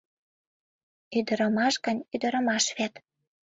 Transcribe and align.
Ӱдырамаш 1.17 1.75
гын, 1.85 1.97
ӱдырамаш 2.13 2.65
вет... 2.77 2.93